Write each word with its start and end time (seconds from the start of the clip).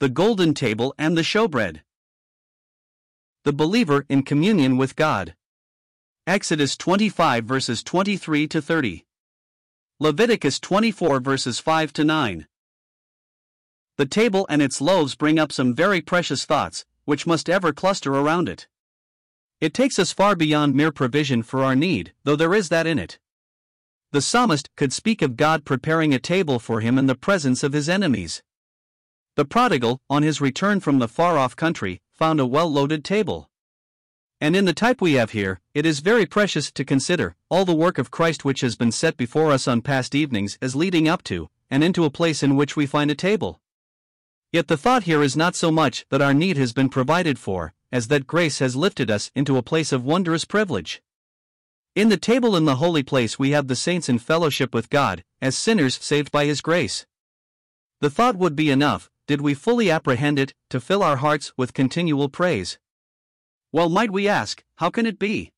The 0.00 0.08
Golden 0.08 0.54
Table 0.54 0.94
and 0.98 1.14
the 1.14 1.20
Showbread. 1.20 1.82
The 3.44 3.52
believer 3.52 4.06
in 4.08 4.22
communion 4.22 4.78
with 4.78 4.96
God. 4.96 5.34
Exodus 6.26 6.74
25 6.78 7.44
verses 7.44 7.82
23 7.82 8.48
to 8.48 8.62
30. 8.62 9.04
Leviticus 9.98 10.58
24 10.58 11.20
verses 11.20 11.58
5 11.58 11.92
to 11.92 12.04
9. 12.04 12.46
The 14.00 14.06
table 14.06 14.46
and 14.48 14.62
its 14.62 14.80
loaves 14.80 15.14
bring 15.14 15.38
up 15.38 15.52
some 15.52 15.74
very 15.74 16.00
precious 16.00 16.46
thoughts, 16.46 16.86
which 17.04 17.26
must 17.26 17.50
ever 17.50 17.70
cluster 17.70 18.14
around 18.14 18.48
it. 18.48 18.66
It 19.60 19.74
takes 19.74 19.98
us 19.98 20.10
far 20.10 20.34
beyond 20.34 20.74
mere 20.74 20.90
provision 20.90 21.42
for 21.42 21.62
our 21.62 21.76
need, 21.76 22.14
though 22.24 22.34
there 22.34 22.54
is 22.54 22.70
that 22.70 22.86
in 22.86 22.98
it. 22.98 23.18
The 24.12 24.22
psalmist 24.22 24.70
could 24.74 24.94
speak 24.94 25.20
of 25.20 25.36
God 25.36 25.66
preparing 25.66 26.14
a 26.14 26.18
table 26.18 26.58
for 26.58 26.80
him 26.80 26.96
in 26.96 27.08
the 27.08 27.14
presence 27.14 27.62
of 27.62 27.74
his 27.74 27.90
enemies. 27.90 28.42
The 29.36 29.44
prodigal, 29.44 30.00
on 30.08 30.22
his 30.22 30.40
return 30.40 30.80
from 30.80 30.98
the 30.98 31.06
far 31.06 31.36
off 31.36 31.54
country, 31.54 32.00
found 32.14 32.40
a 32.40 32.46
well 32.46 32.72
loaded 32.72 33.04
table. 33.04 33.50
And 34.40 34.56
in 34.56 34.64
the 34.64 34.72
type 34.72 35.02
we 35.02 35.12
have 35.12 35.32
here, 35.32 35.60
it 35.74 35.84
is 35.84 36.00
very 36.00 36.24
precious 36.24 36.72
to 36.72 36.86
consider 36.86 37.36
all 37.50 37.66
the 37.66 37.74
work 37.74 37.98
of 37.98 38.10
Christ 38.10 38.46
which 38.46 38.62
has 38.62 38.76
been 38.76 38.92
set 38.92 39.18
before 39.18 39.52
us 39.52 39.68
on 39.68 39.82
past 39.82 40.14
evenings 40.14 40.56
as 40.62 40.74
leading 40.74 41.06
up 41.06 41.22
to, 41.24 41.50
and 41.70 41.84
into 41.84 42.06
a 42.06 42.10
place 42.10 42.42
in 42.42 42.56
which 42.56 42.76
we 42.76 42.86
find 42.86 43.10
a 43.10 43.14
table. 43.14 43.60
Yet 44.52 44.66
the 44.66 44.76
thought 44.76 45.04
here 45.04 45.22
is 45.22 45.36
not 45.36 45.54
so 45.54 45.70
much 45.70 46.04
that 46.10 46.20
our 46.20 46.34
need 46.34 46.56
has 46.56 46.72
been 46.72 46.88
provided 46.88 47.38
for, 47.38 47.72
as 47.92 48.08
that 48.08 48.26
grace 48.26 48.58
has 48.58 48.74
lifted 48.74 49.08
us 49.08 49.30
into 49.34 49.56
a 49.56 49.62
place 49.62 49.92
of 49.92 50.04
wondrous 50.04 50.44
privilege. 50.44 51.00
In 51.94 52.08
the 52.08 52.16
table 52.16 52.56
in 52.56 52.64
the 52.64 52.76
holy 52.76 53.04
place, 53.04 53.38
we 53.38 53.50
have 53.50 53.68
the 53.68 53.76
saints 53.76 54.08
in 54.08 54.18
fellowship 54.18 54.74
with 54.74 54.90
God, 54.90 55.22
as 55.40 55.56
sinners 55.56 55.96
saved 56.02 56.32
by 56.32 56.46
His 56.46 56.60
grace. 56.60 57.06
The 58.00 58.10
thought 58.10 58.36
would 58.36 58.56
be 58.56 58.70
enough, 58.70 59.08
did 59.28 59.40
we 59.40 59.54
fully 59.54 59.88
apprehend 59.88 60.38
it, 60.38 60.54
to 60.70 60.80
fill 60.80 61.04
our 61.04 61.18
hearts 61.18 61.52
with 61.56 61.74
continual 61.74 62.28
praise? 62.28 62.78
Well, 63.70 63.88
might 63.88 64.10
we 64.10 64.26
ask, 64.26 64.64
how 64.76 64.90
can 64.90 65.06
it 65.06 65.18
be? 65.18 65.52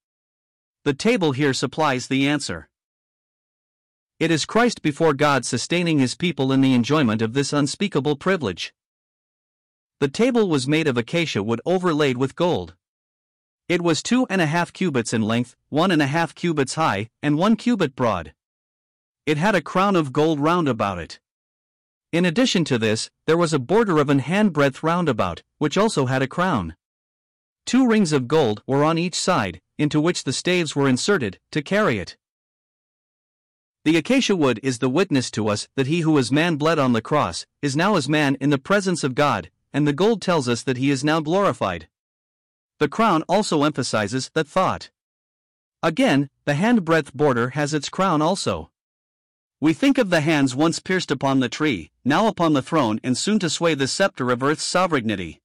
The 0.85 0.93
table 0.93 1.33
here 1.33 1.55
supplies 1.55 2.09
the 2.09 2.29
answer. 2.29 2.69
It 4.19 4.31
is 4.31 4.45
Christ 4.45 4.83
before 4.83 5.15
God 5.15 5.47
sustaining 5.47 5.99
his 5.99 6.15
people 6.15 6.53
in 6.53 6.61
the 6.61 6.75
enjoyment 6.75 7.23
of 7.23 7.33
this 7.33 7.55
unspeakable 7.55 8.17
privilege. 8.17 8.75
The 10.03 10.09
table 10.09 10.49
was 10.49 10.67
made 10.67 10.89
of 10.89 10.99
acacia 10.99 11.45
wood 11.45 11.61
overlaid 11.65 12.17
with 12.17 12.35
gold. 12.35 12.75
It 13.69 13.83
was 13.83 14.03
two 14.03 14.27
and 14.29 14.41
a 14.41 14.47
half 14.47 14.73
cubits 14.73 15.13
in 15.13 15.23
length, 15.23 15.55
one 15.69 15.93
and 15.93 16.03
a 16.03 16.09
half 16.09 16.35
cubits 16.35 16.75
high, 16.75 17.09
and 17.23 17.39
one 17.39 17.55
cubit 17.55 17.95
broad. 17.95 18.35
It 19.27 19.39
had 19.39 19.55
a 19.55 19.63
crown 19.63 19.95
of 19.95 20.13
gold 20.13 20.41
round 20.41 20.67
about 20.67 20.99
it. 20.99 21.21
In 22.11 22.25
addition 22.25 22.65
to 22.65 22.79
this, 22.79 23.11
there 23.29 23.37
was 23.37 23.53
a 23.53 23.61
border 23.61 23.99
of 23.99 24.11
an 24.11 24.19
handbreadth 24.19 24.83
roundabout, 24.83 25.45
which 25.59 25.79
also 25.79 26.07
had 26.07 26.21
a 26.21 26.27
crown. 26.27 26.75
Two 27.65 27.87
rings 27.87 28.13
of 28.13 28.27
gold 28.27 28.61
were 28.67 28.83
on 28.83 28.99
each 28.99 29.15
side, 29.15 29.61
into 29.79 30.01
which 30.01 30.25
the 30.25 30.33
staves 30.33 30.75
were 30.75 30.89
inserted, 30.89 31.39
to 31.53 31.63
carry 31.63 31.99
it. 31.99 32.17
The 33.85 33.97
acacia 33.97 34.35
wood 34.35 34.59
is 34.65 34.81
the 34.81 34.91
witness 34.91 35.31
to 35.31 35.47
us 35.47 35.69
that 35.77 35.87
he 35.87 36.01
who 36.01 36.11
was 36.11 36.33
man 36.33 36.57
bled 36.57 36.81
on 36.81 36.93
the 36.93 37.01
cross, 37.01 37.47
is 37.63 37.77
now 37.77 37.95
as 37.95 38.09
man 38.09 38.35
in 38.41 38.51
the 38.51 38.59
presence 38.59 39.05
of 39.05 39.15
God, 39.15 39.49
and 39.73 39.87
the 39.87 39.93
gold 39.93 40.21
tells 40.21 40.49
us 40.49 40.63
that 40.63 40.77
he 40.77 40.91
is 40.91 41.05
now 41.05 41.21
glorified. 41.21 41.89
The 42.79 42.89
crown 42.89 43.23
also 43.29 43.65
emphasizes 43.65 44.31
that 44.35 44.49
thought. 44.49 44.91
Again, 45.83 46.31
the 46.45 46.55
handbreadth 46.55 47.13
border 47.13 47.51
has 47.51 47.75
its 47.75 47.89
crown 47.89 48.21
also. 48.23 48.71
We 49.61 49.73
think 49.73 49.99
of 49.99 50.11
the 50.11 50.21
hands 50.21 50.55
once 50.57 50.81
pierced 50.81 51.11
upon 51.11 51.41
the 51.41 51.49
tree, 51.49 51.91
now 52.05 52.27
upon 52.27 52.53
the 52.53 52.63
throne, 52.63 52.99
and 53.05 53.17
soon 53.17 53.39
to 53.39 53.49
sway 53.49 53.75
the 53.75 53.87
scepter 53.87 54.31
of 54.31 54.43
earth's 54.43 54.65
sovereignty. 54.65 55.41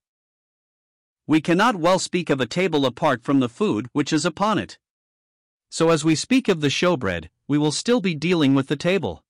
We 1.28 1.42
cannot 1.42 1.76
well 1.76 2.00
speak 2.00 2.30
of 2.30 2.42
a 2.42 2.48
table 2.48 2.86
apart 2.86 3.22
from 3.22 3.40
the 3.40 3.50
food 3.50 3.88
which 3.94 4.12
is 4.12 4.26
upon 4.26 4.58
it. 4.58 4.80
So, 5.70 5.90
as 5.90 6.04
we 6.04 6.16
speak 6.16 6.48
of 6.48 6.62
the 6.62 6.70
showbread, 6.70 7.30
we 7.48 7.58
will 7.58 7.72
still 7.72 8.02
be 8.02 8.16
dealing 8.16 8.56
with 8.56 8.68
the 8.68 8.76
table. 8.76 9.24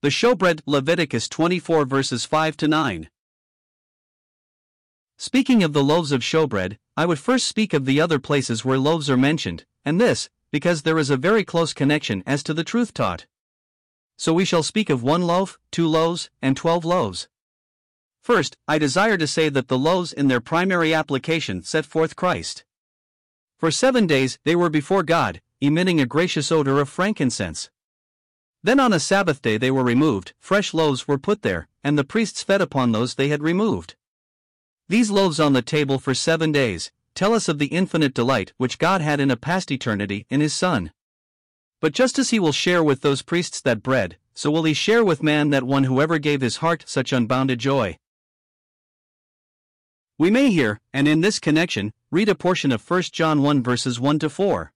The 0.00 0.08
showbread, 0.08 0.62
Leviticus 0.64 1.28
24 1.28 1.84
verses 1.84 2.24
5 2.24 2.56
to 2.56 2.68
9. 2.68 3.10
Speaking 5.22 5.62
of 5.62 5.72
the 5.72 5.84
loaves 5.84 6.10
of 6.10 6.20
showbread, 6.20 6.78
I 6.96 7.06
would 7.06 7.20
first 7.20 7.46
speak 7.46 7.72
of 7.72 7.84
the 7.84 8.00
other 8.00 8.18
places 8.18 8.64
where 8.64 8.76
loaves 8.76 9.08
are 9.08 9.16
mentioned, 9.16 9.64
and 9.84 10.00
this, 10.00 10.28
because 10.50 10.82
there 10.82 10.98
is 10.98 11.10
a 11.10 11.16
very 11.16 11.44
close 11.44 11.72
connection 11.72 12.24
as 12.26 12.42
to 12.42 12.52
the 12.52 12.64
truth 12.64 12.92
taught. 12.92 13.26
So 14.16 14.34
we 14.34 14.44
shall 14.44 14.64
speak 14.64 14.90
of 14.90 15.04
one 15.04 15.22
loaf, 15.22 15.60
two 15.70 15.86
loaves, 15.86 16.28
and 16.42 16.56
twelve 16.56 16.84
loaves. 16.84 17.28
First, 18.20 18.56
I 18.66 18.78
desire 18.78 19.16
to 19.16 19.28
say 19.28 19.48
that 19.48 19.68
the 19.68 19.78
loaves 19.78 20.12
in 20.12 20.26
their 20.26 20.40
primary 20.40 20.92
application 20.92 21.62
set 21.62 21.86
forth 21.86 22.16
Christ. 22.16 22.64
For 23.56 23.70
seven 23.70 24.08
days 24.08 24.40
they 24.42 24.56
were 24.56 24.70
before 24.70 25.04
God, 25.04 25.40
emitting 25.60 26.00
a 26.00 26.04
gracious 26.04 26.50
odor 26.50 26.80
of 26.80 26.88
frankincense. 26.88 27.70
Then 28.64 28.80
on 28.80 28.92
a 28.92 28.98
Sabbath 28.98 29.40
day 29.40 29.56
they 29.56 29.70
were 29.70 29.84
removed, 29.84 30.34
fresh 30.40 30.74
loaves 30.74 31.06
were 31.06 31.16
put 31.16 31.42
there, 31.42 31.68
and 31.84 31.96
the 31.96 32.02
priests 32.02 32.42
fed 32.42 32.60
upon 32.60 32.90
those 32.90 33.14
they 33.14 33.28
had 33.28 33.44
removed. 33.44 33.94
These 34.92 35.10
loaves 35.10 35.40
on 35.40 35.54
the 35.54 35.62
table 35.62 35.98
for 35.98 36.12
seven 36.12 36.52
days 36.52 36.92
tell 37.14 37.32
us 37.32 37.48
of 37.48 37.58
the 37.58 37.68
infinite 37.68 38.12
delight 38.12 38.52
which 38.58 38.78
God 38.78 39.00
had 39.00 39.20
in 39.20 39.30
a 39.30 39.38
past 39.38 39.70
eternity 39.70 40.26
in 40.28 40.42
His 40.42 40.52
Son. 40.52 40.92
But 41.80 41.94
just 41.94 42.18
as 42.18 42.28
he 42.28 42.38
will 42.38 42.52
share 42.52 42.84
with 42.84 43.00
those 43.00 43.22
priests 43.22 43.62
that 43.62 43.82
bread, 43.82 44.18
so 44.34 44.50
will 44.50 44.64
he 44.64 44.74
share 44.74 45.02
with 45.02 45.22
man 45.22 45.48
that 45.48 45.62
one 45.62 45.84
who 45.84 46.02
ever 46.02 46.18
gave 46.18 46.42
his 46.42 46.58
heart 46.58 46.84
such 46.86 47.10
unbounded 47.10 47.58
joy. 47.58 47.96
We 50.18 50.30
may 50.30 50.50
here, 50.50 50.78
and 50.92 51.08
in 51.08 51.22
this 51.22 51.38
connection, 51.38 51.94
read 52.10 52.28
a 52.28 52.34
portion 52.34 52.70
of 52.70 52.86
1 52.86 53.02
John 53.12 53.40
1 53.40 53.62
verses 53.62 53.98
1 53.98 54.18
to 54.18 54.28
4. 54.28 54.74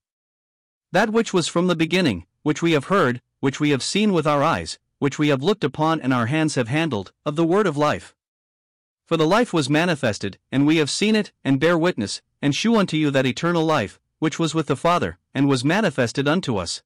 That 0.93 1.11
which 1.11 1.35
was 1.35 1.47
from 1.47 1.67
the 1.67 1.77
beginning, 1.77 2.25
which 2.43 2.63
we 2.63 2.73
have 2.73 2.87
heard, 2.87 3.21
which 3.41 3.61
we 3.61 3.69
have 3.69 3.83
seen 3.83 4.15
with 4.15 4.27
our 4.27 4.43
eyes, 4.43 4.79
which 4.99 5.19
we 5.19 5.29
have 5.29 5.43
looked 5.43 5.63
upon 5.63 6.01
and 6.01 6.15
our 6.15 6.25
hands 6.25 6.55
have 6.55 6.69
handled, 6.69 7.13
of 7.27 7.37
the 7.37 7.45
word 7.45 7.67
of 7.67 7.77
life. 7.77 8.16
For 9.07 9.17
the 9.17 9.27
life 9.27 9.53
was 9.53 9.71
manifested, 9.71 10.37
and 10.51 10.67
we 10.67 10.79
have 10.79 10.91
seen 10.91 11.15
it, 11.15 11.31
and 11.45 11.61
bear 11.61 11.79
witness, 11.79 12.23
and 12.43 12.53
shew 12.53 12.75
unto 12.75 12.97
you 12.97 13.13
that 13.13 13.25
eternal 13.25 13.65
life, 13.65 14.01
which 14.19 14.41
was 14.41 14.53
with 14.53 14.67
the 14.67 14.75
Father, 14.75 15.17
and 15.33 15.49
was 15.49 15.65
manifested 15.65 16.27
unto 16.27 16.57
us. 16.57 16.83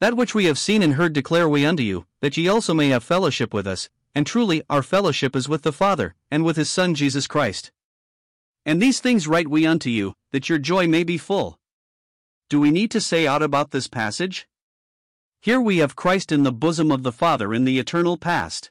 That 0.00 0.16
which 0.16 0.34
we 0.34 0.46
have 0.46 0.58
seen 0.58 0.82
and 0.82 0.94
heard 0.94 1.12
declare 1.12 1.46
we 1.46 1.66
unto 1.66 1.82
you, 1.82 2.06
that 2.22 2.38
ye 2.38 2.48
also 2.48 2.72
may 2.72 2.88
have 2.88 3.04
fellowship 3.04 3.52
with 3.52 3.66
us, 3.66 3.90
and 4.14 4.26
truly 4.26 4.62
our 4.70 4.82
fellowship 4.82 5.36
is 5.36 5.50
with 5.50 5.62
the 5.62 5.72
Father, 5.72 6.14
and 6.30 6.46
with 6.46 6.56
his 6.56 6.70
Son 6.70 6.94
Jesus 6.94 7.26
Christ. 7.26 7.72
And 8.64 8.80
these 8.80 9.00
things 9.00 9.28
write 9.28 9.48
we 9.48 9.66
unto 9.66 9.90
you, 9.90 10.14
that 10.32 10.48
your 10.48 10.58
joy 10.58 10.86
may 10.86 11.04
be 11.04 11.18
full. 11.18 11.58
Do 12.48 12.58
we 12.58 12.70
need 12.70 12.90
to 12.92 13.02
say 13.02 13.26
aught 13.26 13.42
about 13.42 13.70
this 13.70 13.86
passage? 13.86 14.48
Here 15.42 15.60
we 15.60 15.76
have 15.78 15.94
Christ 15.94 16.32
in 16.32 16.42
the 16.42 16.52
bosom 16.52 16.90
of 16.90 17.02
the 17.02 17.12
Father 17.12 17.52
in 17.52 17.66
the 17.66 17.78
eternal 17.78 18.16
past. 18.16 18.70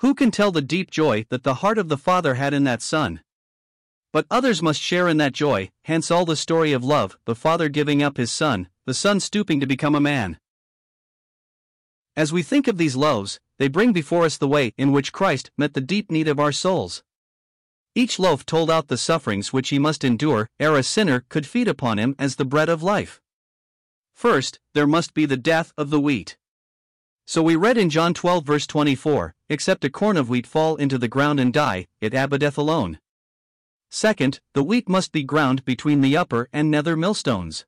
Who 0.00 0.14
can 0.14 0.30
tell 0.30 0.50
the 0.50 0.62
deep 0.62 0.90
joy 0.90 1.26
that 1.28 1.42
the 1.42 1.56
heart 1.56 1.76
of 1.76 1.90
the 1.90 1.98
Father 1.98 2.36
had 2.36 2.54
in 2.54 2.64
that 2.64 2.80
Son? 2.80 3.20
But 4.14 4.26
others 4.30 4.62
must 4.62 4.80
share 4.80 5.08
in 5.08 5.18
that 5.18 5.34
joy, 5.34 5.70
hence 5.84 6.10
all 6.10 6.24
the 6.24 6.36
story 6.36 6.72
of 6.72 6.82
love, 6.82 7.18
the 7.26 7.34
Father 7.34 7.68
giving 7.68 8.02
up 8.02 8.16
his 8.16 8.32
Son, 8.32 8.68
the 8.86 8.94
Son 8.94 9.20
stooping 9.20 9.60
to 9.60 9.66
become 9.66 9.94
a 9.94 10.00
man. 10.00 10.38
As 12.16 12.32
we 12.32 12.42
think 12.42 12.66
of 12.66 12.78
these 12.78 12.96
loaves, 12.96 13.38
they 13.58 13.68
bring 13.68 13.92
before 13.92 14.24
us 14.24 14.38
the 14.38 14.48
way 14.48 14.72
in 14.78 14.90
which 14.90 15.12
Christ 15.12 15.50
met 15.58 15.74
the 15.74 15.82
deep 15.82 16.10
need 16.10 16.28
of 16.28 16.40
our 16.40 16.50
souls. 16.50 17.02
Each 17.94 18.18
loaf 18.18 18.46
told 18.46 18.70
out 18.70 18.88
the 18.88 18.96
sufferings 18.96 19.52
which 19.52 19.68
he 19.68 19.78
must 19.78 20.02
endure 20.02 20.48
ere 20.58 20.76
a 20.76 20.82
sinner 20.82 21.26
could 21.28 21.46
feed 21.46 21.68
upon 21.68 21.98
him 21.98 22.16
as 22.18 22.36
the 22.36 22.46
bread 22.46 22.70
of 22.70 22.82
life. 22.82 23.20
First, 24.14 24.60
there 24.72 24.86
must 24.86 25.12
be 25.12 25.26
the 25.26 25.36
death 25.36 25.74
of 25.76 25.90
the 25.90 26.00
wheat. 26.00 26.38
So 27.30 27.44
we 27.44 27.54
read 27.54 27.78
in 27.78 27.90
John 27.90 28.12
12, 28.12 28.44
verse 28.44 28.66
24 28.66 29.36
Except 29.48 29.84
a 29.84 29.88
corn 29.88 30.16
of 30.16 30.28
wheat 30.28 30.48
fall 30.48 30.74
into 30.74 30.98
the 30.98 31.06
ground 31.06 31.38
and 31.38 31.52
die, 31.52 31.86
it 32.00 32.12
abideth 32.12 32.58
alone. 32.58 32.98
Second, 33.88 34.40
the 34.52 34.64
wheat 34.64 34.88
must 34.88 35.12
be 35.12 35.22
ground 35.22 35.64
between 35.64 36.00
the 36.00 36.16
upper 36.16 36.48
and 36.52 36.72
nether 36.72 36.96
millstones. 36.96 37.66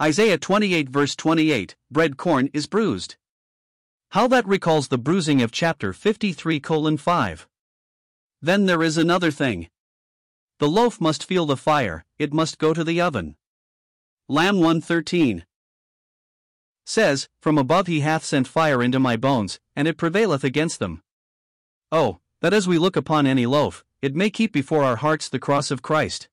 Isaiah 0.00 0.38
28 0.38 0.88
verse 0.88 1.16
28 1.16 1.74
Bread 1.90 2.16
corn 2.16 2.48
is 2.54 2.68
bruised. 2.68 3.16
How 4.10 4.28
that 4.28 4.46
recalls 4.46 4.86
the 4.86 4.98
bruising 4.98 5.42
of 5.42 5.50
chapter 5.50 5.92
53 5.92 6.60
colon 6.60 6.96
5. 6.96 7.48
Then 8.40 8.66
there 8.66 8.84
is 8.84 8.96
another 8.96 9.32
thing. 9.32 9.68
The 10.60 10.68
loaf 10.68 11.00
must 11.00 11.24
feel 11.24 11.44
the 11.44 11.56
fire, 11.56 12.04
it 12.20 12.32
must 12.32 12.58
go 12.58 12.72
to 12.72 12.84
the 12.84 13.00
oven. 13.00 13.34
Lam 14.28 14.58
113 14.58 15.44
says, 16.84 17.28
From 17.40 17.58
above 17.58 17.86
he 17.86 18.00
hath 18.00 18.24
sent 18.24 18.48
fire 18.48 18.82
into 18.82 18.98
my 18.98 19.16
bones, 19.16 19.60
and 19.76 19.86
it 19.86 19.96
prevaileth 19.96 20.44
against 20.44 20.78
them. 20.78 21.02
Oh, 21.92 22.20
that 22.40 22.52
as 22.52 22.66
we 22.66 22.78
look 22.78 22.96
upon 22.96 23.26
any 23.26 23.46
loaf, 23.46 23.84
it 24.02 24.14
may 24.14 24.30
keep 24.30 24.52
before 24.52 24.82
our 24.82 24.96
hearts 24.96 25.28
the 25.28 25.38
cross 25.38 25.70
of 25.70 25.82
Christ. 25.82 26.28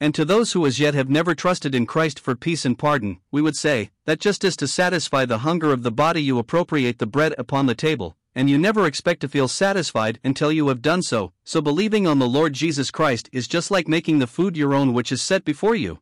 And 0.00 0.14
to 0.14 0.24
those 0.24 0.52
who 0.52 0.64
as 0.64 0.78
yet 0.78 0.94
have 0.94 1.10
never 1.10 1.34
trusted 1.34 1.74
in 1.74 1.84
Christ 1.84 2.20
for 2.20 2.36
peace 2.36 2.64
and 2.64 2.78
pardon, 2.78 3.18
we 3.32 3.42
would 3.42 3.56
say 3.56 3.90
that 4.04 4.20
just 4.20 4.44
as 4.44 4.56
to 4.58 4.68
satisfy 4.68 5.24
the 5.24 5.38
hunger 5.38 5.72
of 5.72 5.82
the 5.82 5.90
body 5.90 6.22
you 6.22 6.38
appropriate 6.38 6.98
the 6.98 7.06
bread 7.06 7.34
upon 7.36 7.66
the 7.66 7.74
table, 7.74 8.16
and 8.34 8.48
you 8.48 8.56
never 8.56 8.86
expect 8.86 9.20
to 9.22 9.28
feel 9.28 9.48
satisfied 9.48 10.20
until 10.22 10.52
you 10.52 10.68
have 10.68 10.82
done 10.82 11.02
so, 11.02 11.32
so 11.42 11.60
believing 11.60 12.06
on 12.06 12.20
the 12.20 12.28
Lord 12.28 12.52
Jesus 12.52 12.92
Christ 12.92 13.28
is 13.32 13.48
just 13.48 13.72
like 13.72 13.88
making 13.88 14.20
the 14.20 14.28
food 14.28 14.56
your 14.56 14.72
own 14.72 14.92
which 14.92 15.10
is 15.10 15.20
set 15.20 15.44
before 15.44 15.74
you. 15.74 15.98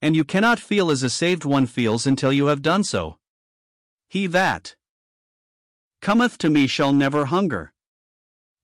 And 0.00 0.14
you 0.14 0.24
cannot 0.24 0.60
feel 0.60 0.90
as 0.90 1.02
a 1.02 1.10
saved 1.10 1.44
one 1.44 1.66
feels 1.66 2.06
until 2.06 2.32
you 2.32 2.46
have 2.46 2.62
done 2.62 2.84
so. 2.84 3.18
He 4.08 4.26
that 4.28 4.76
cometh 6.00 6.38
to 6.38 6.50
me 6.50 6.66
shall 6.66 6.92
never 6.92 7.26
hunger. 7.26 7.72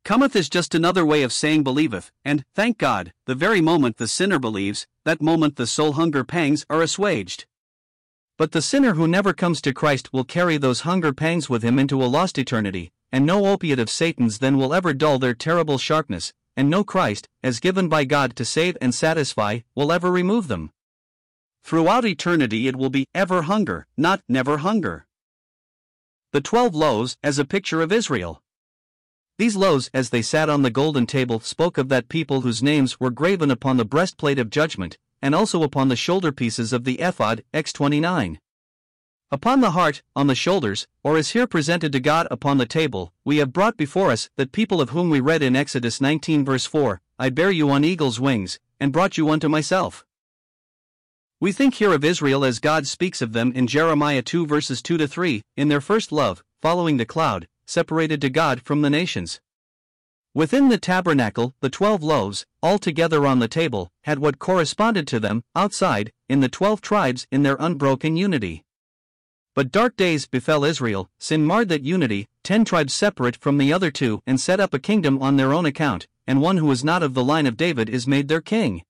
Cometh 0.05 0.37
is 0.37 0.51
just 0.51 0.75
another 0.75 1.05
way 1.05 1.23
of 1.23 1.33
saying 1.33 1.65
believeth, 1.65 2.13
and, 2.25 2.45
thank 2.55 2.77
God, 2.77 3.13
the 3.27 3.35
very 3.35 3.61
moment 3.63 3.97
the 3.97 4.07
sinner 4.07 4.39
believes, 4.39 4.87
that 5.05 5.23
moment 5.23 5.57
the 5.57 5.67
soul 5.67 5.95
hunger 5.95 6.25
pangs 6.25 6.67
are 6.69 6.83
assuaged. 6.83 7.47
But 8.37 8.53
the 8.53 8.61
sinner 8.61 8.95
who 8.95 9.09
never 9.09 9.33
comes 9.33 9.63
to 9.63 9.73
Christ 9.73 10.13
will 10.13 10.25
carry 10.25 10.59
those 10.59 10.83
hunger 10.83 11.13
pangs 11.13 11.49
with 11.49 11.63
him 11.63 11.79
into 11.79 12.03
a 12.03 12.07
lost 12.07 12.37
eternity, 12.37 12.93
and 13.11 13.25
no 13.25 13.47
opiate 13.47 13.79
of 13.79 13.89
Satan's 13.89 14.41
then 14.41 14.59
will 14.59 14.75
ever 14.75 14.93
dull 14.93 15.19
their 15.19 15.35
terrible 15.35 15.79
sharpness, 15.79 16.35
and 16.57 16.69
no 16.69 16.85
Christ, 16.85 17.27
as 17.43 17.59
given 17.59 17.89
by 17.89 18.05
God 18.05 18.37
to 18.37 18.45
save 18.45 18.77
and 18.83 18.95
satisfy, 18.95 19.61
will 19.75 19.91
ever 19.91 20.11
remove 20.11 20.49
them. 20.49 20.71
Throughout 21.65 22.05
eternity 22.05 22.69
it 22.69 22.77
will 22.77 22.91
be 22.91 23.09
ever 23.15 23.43
hunger, 23.43 23.87
not 23.97 24.21
never 24.29 24.59
hunger. 24.59 25.07
The 26.33 26.43
twelve 26.43 26.75
loaves 26.75 27.17
as 27.23 27.39
a 27.39 27.45
picture 27.47 27.81
of 27.81 27.91
Israel. 27.91 28.43
These 29.39 29.57
loaves, 29.57 29.89
as 29.95 30.11
they 30.11 30.21
sat 30.21 30.51
on 30.51 30.61
the 30.61 30.71
golden 30.71 31.07
table, 31.07 31.41
spoke 31.41 31.79
of 31.79 31.89
that 31.89 32.11
people 32.11 32.43
whose 32.43 32.63
names 32.63 33.01
were 33.01 33.11
graven 33.11 33.51
upon 33.51 33.79
the 33.79 33.87
breastplate 33.87 34.39
of 34.39 34.51
judgment, 34.51 34.99
and 35.23 35.35
also 35.35 35.63
upon 35.63 35.89
the 35.89 35.97
shoulder 35.97 36.33
pieces 36.33 36.75
of 36.75 36.85
the 36.85 37.01
ephod, 37.01 37.43
Ex 37.55 37.73
29. 37.73 38.39
Upon 39.31 39.61
the 39.63 39.71
heart, 39.71 40.03
on 40.15 40.27
the 40.27 40.35
shoulders, 40.35 40.87
or 41.03 41.17
as 41.17 41.31
here 41.31 41.47
presented 41.47 41.93
to 41.93 41.99
God 41.99 42.29
upon 42.31 42.59
the 42.59 42.67
table, 42.67 43.15
we 43.25 43.39
have 43.39 43.55
brought 43.55 43.79
before 43.79 44.11
us 44.11 44.29
that 44.37 44.53
people 44.53 44.83
of 44.83 44.91
whom 44.91 45.09
we 45.09 45.19
read 45.19 45.43
in 45.43 45.57
Exodus 45.57 45.99
19 45.99 46.45
verse 46.45 46.67
4, 46.67 47.01
I 47.19 47.31
bear 47.31 47.51
you 47.51 47.71
on 47.71 47.85
eagle's 47.85 48.21
wings, 48.21 48.61
and 48.79 48.93
brought 48.93 49.17
you 49.17 49.31
unto 49.31 49.49
myself. 49.49 50.05
We 51.41 51.53
think 51.53 51.75
here 51.75 51.93
of 51.93 52.05
Israel 52.05 52.45
as 52.45 52.61
God 52.61 52.87
speaks 52.87 53.21
of 53.21 53.33
them 53.33 53.53
in 53.55 53.67
Jeremiah 53.67 54.23
2 54.23 54.47
verses 54.47 54.81
2 54.81 54.99
to 54.99 55.09
3, 55.09 55.43
in 55.57 55.69
their 55.69 55.81
first 55.81 56.13
love, 56.13 56.45
following 56.63 56.97
the 56.97 57.05
cloud, 57.05 57.49
separated 57.67 58.21
to 58.21 58.31
God 58.31 58.63
from 58.63 58.83
the 58.83 58.91
nations. 58.91 59.41
Within 60.33 60.69
the 60.69 60.79
tabernacle, 60.79 61.55
the 61.61 61.71
twelve 61.71 62.03
loaves, 62.03 62.45
all 62.61 62.79
together 62.79 63.25
on 63.25 63.39
the 63.39 63.47
table, 63.47 63.89
had 64.03 64.19
what 64.19 64.41
corresponded 64.41 65.07
to 65.07 65.21
them, 65.21 65.45
outside, 65.55 66.13
in 66.29 66.41
the 66.41 66.49
twelve 66.49 66.81
tribes 66.81 67.27
in 67.31 67.43
their 67.43 67.57
unbroken 67.61 68.17
unity. 68.17 68.65
But 69.55 69.71
dark 69.71 69.97
days 69.97 70.27
befell 70.27 70.65
Israel, 70.65 71.09
sin 71.19 71.45
marred 71.45 71.69
that 71.69 71.85
unity, 71.85 72.27
ten 72.43 72.65
tribes 72.65 72.93
separate 72.93 73.37
from 73.37 73.59
the 73.59 73.73
other 73.73 73.93
two, 73.93 74.23
and 74.27 74.41
set 74.41 74.59
up 74.59 74.75
a 74.75 74.81
kingdom 74.81 75.23
on 75.23 75.37
their 75.37 75.53
own 75.53 75.67
account, 75.67 76.09
and 76.27 76.41
one 76.41 76.57
who 76.57 76.71
is 76.73 76.83
not 76.83 77.05
of 77.05 77.15
the 77.15 77.23
line 77.23 77.47
of 77.47 77.57
David 77.57 77.89
is 77.89 78.09
made 78.09 78.27
their 78.27 78.41
king. 78.41 78.83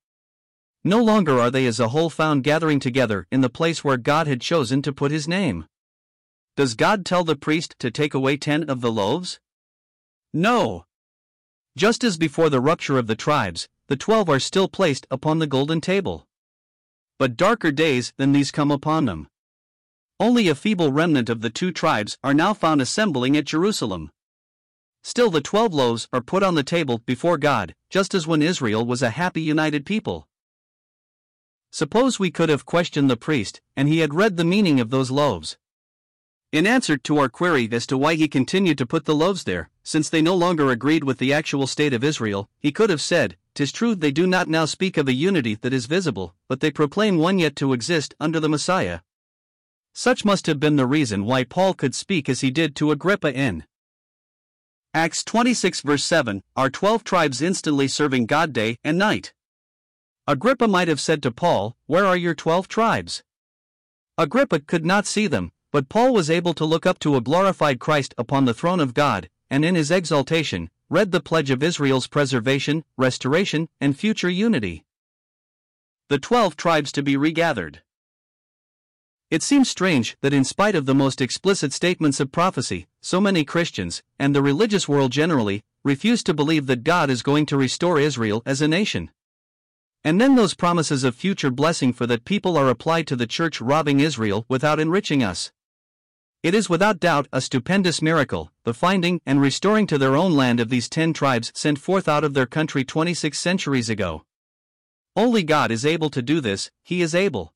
No 0.86 1.02
longer 1.02 1.40
are 1.40 1.50
they 1.50 1.66
as 1.66 1.80
a 1.80 1.88
whole 1.88 2.10
found 2.10 2.44
gathering 2.44 2.78
together 2.78 3.26
in 3.32 3.40
the 3.40 3.48
place 3.48 3.82
where 3.82 3.96
God 3.96 4.26
had 4.26 4.42
chosen 4.42 4.82
to 4.82 4.92
put 4.92 5.10
his 5.10 5.26
name. 5.26 5.64
Does 6.56 6.74
God 6.74 7.06
tell 7.06 7.24
the 7.24 7.36
priest 7.36 7.74
to 7.78 7.90
take 7.90 8.12
away 8.12 8.36
ten 8.36 8.68
of 8.68 8.82
the 8.82 8.92
loaves? 8.92 9.40
No. 10.34 10.84
Just 11.74 12.04
as 12.04 12.18
before 12.18 12.50
the 12.50 12.60
rupture 12.60 12.98
of 12.98 13.06
the 13.06 13.16
tribes, 13.16 13.66
the 13.88 13.96
twelve 13.96 14.28
are 14.28 14.38
still 14.38 14.68
placed 14.68 15.06
upon 15.10 15.38
the 15.38 15.46
golden 15.46 15.80
table. 15.80 16.26
But 17.18 17.36
darker 17.36 17.72
days 17.72 18.12
than 18.18 18.32
these 18.32 18.50
come 18.50 18.70
upon 18.70 19.06
them. 19.06 19.28
Only 20.20 20.48
a 20.48 20.54
feeble 20.54 20.92
remnant 20.92 21.30
of 21.30 21.40
the 21.40 21.50
two 21.50 21.72
tribes 21.72 22.18
are 22.22 22.34
now 22.34 22.52
found 22.52 22.82
assembling 22.82 23.36
at 23.38 23.46
Jerusalem. 23.46 24.10
Still, 25.02 25.30
the 25.30 25.40
twelve 25.40 25.72
loaves 25.72 26.08
are 26.12 26.20
put 26.20 26.42
on 26.42 26.54
the 26.54 26.62
table 26.62 26.98
before 26.98 27.38
God, 27.38 27.74
just 27.88 28.14
as 28.14 28.26
when 28.26 28.42
Israel 28.42 28.84
was 28.84 29.02
a 29.02 29.10
happy 29.10 29.40
united 29.40 29.86
people. 29.86 30.28
Suppose 31.74 32.20
we 32.20 32.30
could 32.30 32.50
have 32.50 32.64
questioned 32.64 33.10
the 33.10 33.16
priest, 33.16 33.60
and 33.74 33.88
he 33.88 33.98
had 33.98 34.14
read 34.14 34.36
the 34.36 34.44
meaning 34.44 34.78
of 34.78 34.90
those 34.90 35.10
loaves. 35.10 35.58
In 36.52 36.68
answer 36.68 36.96
to 36.98 37.18
our 37.18 37.28
query 37.28 37.68
as 37.72 37.84
to 37.88 37.98
why 37.98 38.14
he 38.14 38.28
continued 38.28 38.78
to 38.78 38.86
put 38.86 39.06
the 39.06 39.14
loaves 39.14 39.42
there, 39.42 39.70
since 39.82 40.08
they 40.08 40.22
no 40.22 40.36
longer 40.36 40.70
agreed 40.70 41.02
with 41.02 41.18
the 41.18 41.32
actual 41.32 41.66
state 41.66 41.92
of 41.92 42.04
Israel, 42.04 42.48
he 42.60 42.70
could 42.70 42.90
have 42.90 43.00
said, 43.00 43.36
Tis 43.56 43.72
true 43.72 43.96
they 43.96 44.12
do 44.12 44.24
not 44.24 44.46
now 44.46 44.66
speak 44.66 44.96
of 44.96 45.08
a 45.08 45.12
unity 45.12 45.56
that 45.62 45.72
is 45.72 45.86
visible, 45.86 46.36
but 46.46 46.60
they 46.60 46.70
proclaim 46.70 47.18
one 47.18 47.40
yet 47.40 47.56
to 47.56 47.72
exist 47.72 48.14
under 48.20 48.38
the 48.38 48.48
Messiah. 48.48 49.00
Such 49.92 50.24
must 50.24 50.46
have 50.46 50.60
been 50.60 50.76
the 50.76 50.86
reason 50.86 51.24
why 51.24 51.42
Paul 51.42 51.74
could 51.74 51.96
speak 51.96 52.28
as 52.28 52.40
he 52.40 52.52
did 52.52 52.76
to 52.76 52.92
Agrippa 52.92 53.34
in 53.34 53.64
Acts 54.94 55.24
26 55.24 55.80
verse 55.80 56.04
7 56.04 56.40
Are 56.54 56.70
twelve 56.70 57.02
tribes 57.02 57.42
instantly 57.42 57.88
serving 57.88 58.26
God 58.26 58.52
day 58.52 58.76
and 58.84 58.96
night. 58.96 59.32
Agrippa 60.26 60.66
might 60.66 60.88
have 60.88 61.00
said 61.00 61.22
to 61.22 61.30
Paul, 61.30 61.76
Where 61.84 62.06
are 62.06 62.16
your 62.16 62.34
twelve 62.34 62.66
tribes? 62.66 63.22
Agrippa 64.16 64.60
could 64.60 64.86
not 64.86 65.06
see 65.06 65.26
them, 65.26 65.52
but 65.70 65.90
Paul 65.90 66.14
was 66.14 66.30
able 66.30 66.54
to 66.54 66.64
look 66.64 66.86
up 66.86 66.98
to 67.00 67.16
a 67.16 67.20
glorified 67.20 67.78
Christ 67.78 68.14
upon 68.16 68.46
the 68.46 68.54
throne 68.54 68.80
of 68.80 68.94
God, 68.94 69.28
and 69.50 69.66
in 69.66 69.74
his 69.74 69.90
exaltation, 69.90 70.70
read 70.88 71.12
the 71.12 71.20
pledge 71.20 71.50
of 71.50 71.62
Israel's 71.62 72.06
preservation, 72.06 72.84
restoration, 72.96 73.68
and 73.82 73.98
future 73.98 74.30
unity. 74.30 74.86
The 76.08 76.18
twelve 76.18 76.56
tribes 76.56 76.90
to 76.92 77.02
be 77.02 77.18
regathered. 77.18 77.82
It 79.30 79.42
seems 79.42 79.68
strange 79.68 80.16
that, 80.22 80.32
in 80.32 80.44
spite 80.44 80.74
of 80.74 80.86
the 80.86 80.94
most 80.94 81.20
explicit 81.20 81.74
statements 81.74 82.18
of 82.18 82.32
prophecy, 82.32 82.86
so 83.02 83.20
many 83.20 83.44
Christians, 83.44 84.02
and 84.18 84.34
the 84.34 84.42
religious 84.42 84.88
world 84.88 85.12
generally, 85.12 85.64
refuse 85.82 86.22
to 86.22 86.32
believe 86.32 86.66
that 86.66 86.82
God 86.82 87.10
is 87.10 87.22
going 87.22 87.44
to 87.46 87.58
restore 87.58 88.00
Israel 88.00 88.42
as 88.46 88.62
a 88.62 88.68
nation. 88.68 89.10
And 90.06 90.20
then 90.20 90.34
those 90.34 90.52
promises 90.52 91.02
of 91.02 91.14
future 91.14 91.50
blessing 91.50 91.94
for 91.94 92.06
that 92.06 92.26
people 92.26 92.58
are 92.58 92.68
applied 92.68 93.06
to 93.06 93.16
the 93.16 93.26
church 93.26 93.60
robbing 93.60 94.00
Israel 94.00 94.44
without 94.50 94.78
enriching 94.78 95.22
us. 95.22 95.50
It 96.42 96.54
is 96.54 96.68
without 96.68 97.00
doubt 97.00 97.26
a 97.32 97.40
stupendous 97.40 98.02
miracle, 98.02 98.52
the 98.64 98.74
finding 98.74 99.22
and 99.24 99.40
restoring 99.40 99.86
to 99.86 99.96
their 99.96 100.14
own 100.14 100.34
land 100.34 100.60
of 100.60 100.68
these 100.68 100.90
ten 100.90 101.14
tribes 101.14 101.50
sent 101.54 101.78
forth 101.78 102.06
out 102.06 102.22
of 102.22 102.34
their 102.34 102.44
country 102.44 102.84
26 102.84 103.38
centuries 103.38 103.88
ago. 103.88 104.26
Only 105.16 105.42
God 105.42 105.70
is 105.70 105.86
able 105.86 106.10
to 106.10 106.20
do 106.20 106.42
this, 106.42 106.70
He 106.82 107.00
is 107.00 107.14
able. 107.14 107.54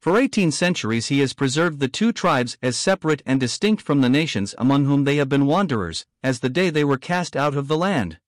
For 0.00 0.16
18 0.16 0.52
centuries 0.52 1.08
He 1.08 1.18
has 1.18 1.32
preserved 1.32 1.80
the 1.80 1.88
two 1.88 2.12
tribes 2.12 2.56
as 2.62 2.76
separate 2.76 3.20
and 3.26 3.40
distinct 3.40 3.82
from 3.82 4.00
the 4.00 4.08
nations 4.08 4.54
among 4.58 4.84
whom 4.84 5.02
they 5.02 5.16
have 5.16 5.28
been 5.28 5.46
wanderers, 5.46 6.06
as 6.22 6.38
the 6.38 6.48
day 6.48 6.70
they 6.70 6.84
were 6.84 6.98
cast 6.98 7.34
out 7.34 7.56
of 7.56 7.66
the 7.66 7.76
land. 7.76 8.20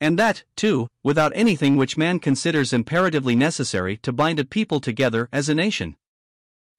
And 0.00 0.18
that, 0.18 0.44
too, 0.56 0.88
without 1.02 1.32
anything 1.34 1.76
which 1.76 1.96
man 1.96 2.18
considers 2.18 2.72
imperatively 2.72 3.34
necessary 3.34 3.96
to 3.98 4.12
bind 4.12 4.38
a 4.38 4.44
people 4.44 4.80
together 4.80 5.28
as 5.32 5.48
a 5.48 5.54
nation. 5.54 5.96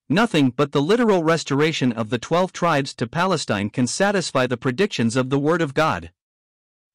Nothing 0.10 0.52
but 0.52 0.72
the 0.72 0.82
literal 0.82 1.24
restoration 1.24 1.92
of 1.92 2.10
the 2.10 2.20
twelve 2.20 2.54
tribes 2.54 2.94
to 2.96 3.08
Palestine 3.08 3.70
can 3.70 3.88
satisfy 3.88 4.48
the 4.48 4.56
predictions 4.56 5.16
of 5.16 5.30
the 5.30 5.40
Word 5.40 5.62
of 5.62 5.74
God. 5.74 6.12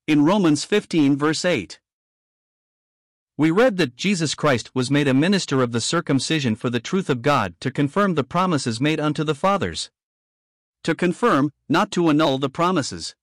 In 0.06 0.24
Romans 0.24 0.64
15, 0.64 1.16
verse 1.16 1.44
8, 1.44 1.78
we 3.38 3.50
read 3.50 3.78
that 3.78 3.96
Jesus 3.96 4.34
Christ 4.34 4.74
was 4.74 4.90
made 4.90 5.08
a 5.08 5.14
minister 5.14 5.62
of 5.62 5.72
the 5.72 5.80
circumcision 5.80 6.54
for 6.54 6.68
the 6.68 6.80
truth 6.80 7.08
of 7.08 7.22
God 7.22 7.54
to 7.60 7.70
confirm 7.70 8.14
the 8.14 8.24
promises 8.24 8.80
made 8.80 9.00
unto 9.00 9.24
the 9.24 9.34
fathers. 9.34 9.90
To 10.84 10.94
confirm, 10.94 11.50
not 11.68 11.90
to 11.92 12.08
annul 12.08 12.38
the 12.38 12.50
promises. 12.50 13.16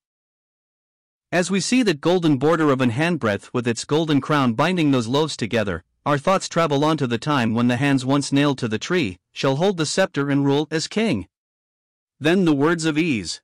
As 1.31 1.51
we 1.51 1.59
see 1.59 1.83
that 1.83 2.01
golden 2.01 2.37
border 2.37 2.71
of 2.71 2.81
an 2.81 2.89
handbreadth 2.89 3.51
with 3.53 3.67
its 3.67 3.85
golden 3.85 4.19
crown 4.19 4.53
binding 4.53 4.89
those 4.89 5.07
loaves 5.07 5.37
together, 5.37 5.83
our 6.03 6.17
thoughts 6.17 6.49
travel 6.49 6.83
on 6.83 6.97
to 6.97 7.05
the 7.05 7.19
time 7.19 7.53
when 7.53 7.67
the 7.67 7.77
hands 7.77 8.03
once 8.03 8.31
nailed 8.31 8.57
to 8.57 8.67
the 8.67 8.79
tree 8.79 9.19
shall 9.31 9.57
hold 9.57 9.77
the 9.77 9.85
scepter 9.85 10.31
and 10.31 10.43
rule 10.43 10.67
as 10.71 10.87
king. 10.87 11.27
Then 12.19 12.45
the 12.45 12.53
words 12.53 12.83
of 12.83 12.97
Eze 12.97 13.41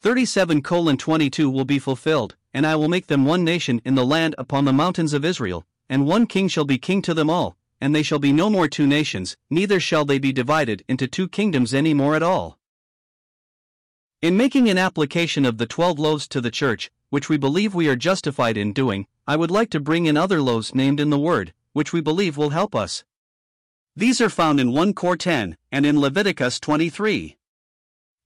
37 0.00 0.62
22 0.62 1.48
will 1.48 1.64
be 1.64 1.78
fulfilled, 1.78 2.34
and 2.52 2.66
I 2.66 2.74
will 2.74 2.88
make 2.88 3.06
them 3.06 3.24
one 3.24 3.44
nation 3.44 3.80
in 3.84 3.94
the 3.94 4.04
land 4.04 4.34
upon 4.36 4.64
the 4.64 4.72
mountains 4.72 5.12
of 5.12 5.24
Israel, 5.24 5.64
and 5.88 6.08
one 6.08 6.26
king 6.26 6.48
shall 6.48 6.64
be 6.64 6.76
king 6.76 7.02
to 7.02 7.14
them 7.14 7.30
all, 7.30 7.56
and 7.80 7.94
they 7.94 8.02
shall 8.02 8.18
be 8.18 8.32
no 8.32 8.50
more 8.50 8.66
two 8.66 8.88
nations, 8.88 9.36
neither 9.48 9.78
shall 9.78 10.04
they 10.04 10.18
be 10.18 10.32
divided 10.32 10.84
into 10.88 11.06
two 11.06 11.28
kingdoms 11.28 11.72
any 11.72 11.94
more 11.94 12.16
at 12.16 12.22
all. 12.24 12.58
In 14.22 14.36
making 14.36 14.68
an 14.68 14.76
application 14.76 15.46
of 15.46 15.56
the 15.56 15.64
twelve 15.64 15.98
loaves 15.98 16.28
to 16.28 16.42
the 16.42 16.50
church, 16.50 16.90
which 17.08 17.30
we 17.30 17.38
believe 17.38 17.74
we 17.74 17.88
are 17.88 17.96
justified 17.96 18.58
in 18.58 18.74
doing, 18.74 19.06
I 19.26 19.34
would 19.34 19.50
like 19.50 19.70
to 19.70 19.80
bring 19.80 20.04
in 20.04 20.18
other 20.18 20.42
loaves 20.42 20.74
named 20.74 21.00
in 21.00 21.08
the 21.08 21.18
Word, 21.18 21.54
which 21.72 21.94
we 21.94 22.02
believe 22.02 22.36
will 22.36 22.50
help 22.50 22.74
us. 22.74 23.02
These 23.96 24.20
are 24.20 24.28
found 24.28 24.60
in 24.60 24.72
1 24.72 24.92
Cor 24.92 25.16
10 25.16 25.56
and 25.72 25.86
in 25.86 25.98
Leviticus 25.98 26.60
23. 26.60 27.38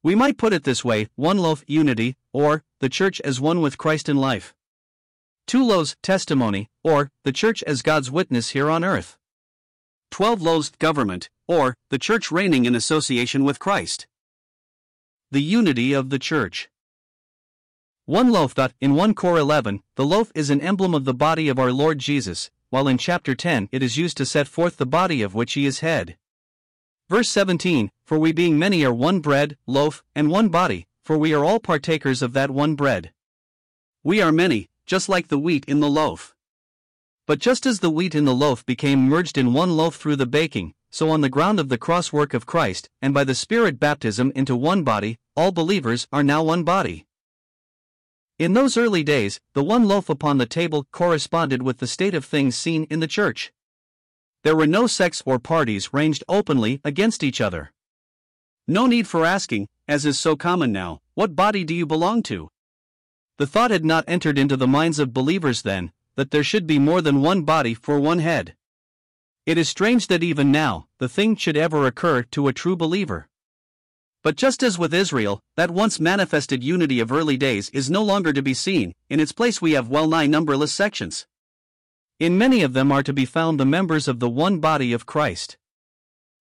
We 0.03 0.15
might 0.17 0.37
put 0.37 0.53
it 0.53 0.65
this 0.65 0.85
way 0.85 1.07
one 1.15 1.39
loaf, 1.39 1.63
unity, 1.69 2.17
or 2.33 2.65
the 2.81 2.89
church 2.89 3.21
as 3.21 3.41
one 3.41 3.61
with 3.61 3.79
Christ 3.79 4.09
in 4.09 4.17
life. 4.17 4.53
Two 5.47 5.65
loaves, 5.65 5.95
testimony, 6.03 6.71
or 6.83 7.13
the 7.23 7.31
church 7.31 7.63
as 7.69 7.83
God's 7.83 8.11
witness 8.11 8.49
here 8.49 8.69
on 8.69 8.83
earth. 8.83 9.17
Twelve 10.11 10.43
loaves, 10.43 10.73
government, 10.81 11.31
or 11.47 11.77
the 11.91 12.01
church 12.01 12.33
reigning 12.33 12.65
in 12.65 12.75
association 12.75 13.45
with 13.45 13.61
Christ. 13.61 14.09
The 15.35 15.43
unity 15.43 15.93
of 15.93 16.11
the 16.11 16.21
church. 16.21 16.69
One 18.05 18.31
loaf. 18.31 18.55
In 18.81 18.95
1 18.95 19.15
Cor 19.17 19.37
11, 19.37 19.83
the 19.97 20.07
loaf 20.07 20.31
is 20.33 20.49
an 20.49 20.61
emblem 20.61 20.95
of 20.95 21.05
the 21.05 21.13
body 21.13 21.49
of 21.49 21.59
our 21.59 21.73
Lord 21.73 21.99
Jesus, 21.99 22.53
while 22.71 22.87
in 22.87 22.99
chapter 22.99 23.35
10 23.35 23.69
it 23.73 23.83
is 23.83 23.97
used 23.97 24.17
to 24.19 24.27
set 24.27 24.47
forth 24.47 24.77
the 24.77 24.87
body 24.87 25.23
of 25.23 25.35
which 25.35 25.55
he 25.55 25.67
is 25.67 25.81
head. 25.81 26.17
Verse 27.09 27.29
17 27.31 27.91
For 28.05 28.17
we 28.17 28.31
being 28.31 28.61
many 28.61 28.85
are 28.85 28.95
one 28.95 29.19
bread, 29.19 29.57
loaf, 29.67 30.05
and 30.15 30.31
one 30.31 30.51
body, 30.51 30.87
for 31.03 31.19
we 31.19 31.35
are 31.35 31.45
all 31.45 31.59
partakers 31.59 32.23
of 32.23 32.33
that 32.35 32.53
one 32.53 32.77
bread. 32.77 33.13
We 34.05 34.23
are 34.23 34.31
many, 34.31 34.69
just 34.87 35.09
like 35.09 35.27
the 35.27 35.39
wheat 35.41 35.65
in 35.65 35.81
the 35.81 35.91
loaf. 35.91 36.37
But 37.27 37.41
just 37.41 37.67
as 37.67 37.81
the 37.81 37.91
wheat 37.91 38.15
in 38.15 38.25
the 38.25 38.37
loaf 38.37 38.65
became 38.65 39.09
merged 39.09 39.37
in 39.37 39.53
one 39.53 39.77
loaf 39.77 39.97
through 39.97 40.15
the 40.15 40.27
baking, 40.27 40.75
so 40.95 41.11
on 41.11 41.23
the 41.23 41.29
ground 41.29 41.59
of 41.59 41.69
the 41.69 41.77
cross 41.77 42.13
work 42.13 42.35
of 42.35 42.47
Christ, 42.47 42.89
and 43.03 43.13
by 43.13 43.25
the 43.25 43.35
Spirit 43.35 43.81
baptism 43.81 44.31
into 44.37 44.55
one 44.55 44.85
body, 44.85 45.19
all 45.35 45.51
believers 45.51 46.07
are 46.13 46.23
now 46.23 46.41
one 46.45 46.63
body. 46.63 47.05
In 48.39 48.53
those 48.53 48.77
early 48.77 49.03
days, 49.03 49.41
the 49.55 49.65
one 49.65 49.89
loaf 49.89 50.09
upon 50.09 50.39
the 50.39 50.47
table 50.47 50.87
corresponded 50.93 51.63
with 51.63 51.79
the 51.79 51.89
state 51.89 52.15
of 52.15 52.25
things 52.25 52.55
seen 52.55 52.85
in 52.91 53.01
the 53.01 53.09
church. 53.09 53.53
There 54.45 54.55
were 54.55 54.69
no 54.69 54.87
sects 54.87 55.21
or 55.27 55.41
parties 55.41 55.93
ranged 55.93 56.23
openly 56.29 56.81
against 56.85 57.25
each 57.25 57.41
other. 57.41 57.73
No 58.69 58.87
need 58.87 59.09
for 59.09 59.25
asking, 59.25 59.67
as 59.89 60.07
is 60.07 60.17
so 60.21 60.37
common 60.37 60.71
now, 60.71 61.01
what 61.15 61.35
body 61.35 61.65
do 61.65 61.75
you 61.75 61.87
belong 61.87 62.23
to? 62.31 62.51
The 63.39 63.49
thought 63.49 63.73
had 63.73 63.85
not 63.85 64.05
entered 64.07 64.39
into 64.39 64.57
the 64.57 64.69
minds 64.69 65.01
of 65.01 65.13
believers 65.13 65.63
then, 65.63 65.91
that 66.15 66.31
there 66.31 66.45
should 66.45 66.69
be 66.69 66.79
more 66.79 67.03
than 67.03 67.21
one 67.21 67.43
body 67.43 67.75
for 67.75 67.99
one 67.99 68.21
head. 68.21 68.55
It 69.47 69.59
is 69.59 69.69
strange 69.69 70.07
that 70.07 70.23
even 70.23 70.51
now, 70.51 70.87
the 70.99 71.09
thing 71.09 71.37
should 71.37 71.57
ever 71.57 71.87
occur 71.87 72.23
to 72.31 72.49
a 72.49 72.53
true 72.55 72.77
believer. 72.77 73.29
But 74.23 74.37
just 74.37 74.63
as 74.63 74.79
with 74.79 74.95
Israel, 74.95 75.41
that 75.57 75.71
once 75.71 76.01
manifested 76.01 76.65
unity 76.65 76.99
of 76.99 77.13
early 77.13 77.37
days 77.37 77.69
is 77.71 77.91
no 77.91 78.03
longer 78.03 78.33
to 78.33 78.41
be 78.41 78.55
seen, 78.55 78.95
in 79.11 79.21
its 79.21 79.33
place 79.33 79.61
we 79.61 79.73
have 79.73 79.89
well 79.89 80.09
nigh 80.09 80.27
numberless 80.27 80.73
sections. 80.73 81.27
In 82.19 82.39
many 82.39 82.63
of 82.63 82.73
them 82.73 82.91
are 82.91 83.03
to 83.03 83.13
be 83.13 83.27
found 83.27 83.61
the 83.61 83.67
members 83.67 84.09
of 84.09 84.19
the 84.19 84.31
one 84.31 84.61
body 84.61 84.95
of 84.95 85.05
Christ. 85.05 85.59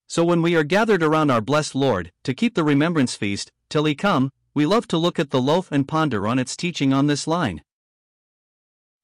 So 0.07 0.23
when 0.23 0.41
we 0.41 0.55
are 0.55 0.63
gathered 0.63 1.03
around 1.03 1.29
our 1.29 1.41
blessed 1.41 1.75
Lord, 1.75 2.13
to 2.23 2.33
keep 2.33 2.55
the 2.55 2.63
remembrance 2.63 3.15
feast, 3.15 3.51
till 3.67 3.83
he 3.83 3.95
come, 3.95 4.31
we 4.53 4.65
love 4.65 4.87
to 4.87 4.97
look 4.97 5.19
at 5.19 5.31
the 5.31 5.41
loaf 5.41 5.73
and 5.73 5.87
ponder 5.87 6.25
on 6.25 6.39
its 6.39 6.55
teaching 6.55 6.93
on 6.93 7.07
this 7.07 7.27
line. 7.27 7.63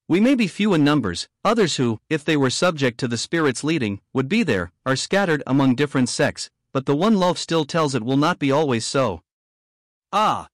We 0.10 0.20
may 0.20 0.34
be 0.34 0.48
few 0.48 0.74
in 0.74 0.84
numbers, 0.84 1.28
others 1.46 1.76
who, 1.76 2.00
if 2.10 2.26
they 2.26 2.36
were 2.36 2.50
subject 2.50 3.00
to 3.00 3.08
the 3.08 3.16
Spirit's 3.16 3.64
leading, 3.64 4.02
would 4.12 4.28
be 4.28 4.42
there, 4.42 4.72
are 4.84 4.96
scattered 4.96 5.44
among 5.46 5.76
different 5.76 6.10
sects, 6.10 6.50
but 6.74 6.88
the 6.88 6.96
one 6.96 7.18
loaf 7.18 7.38
still 7.38 7.64
tells 7.64 7.94
it 7.94 8.02
will 8.02 8.18
not 8.18 8.40
be 8.40 8.52
always 8.52 8.88
so. 8.88 9.22
Ah! 10.12 10.48